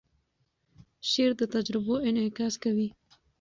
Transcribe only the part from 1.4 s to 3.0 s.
تجربو انعکاس کوي.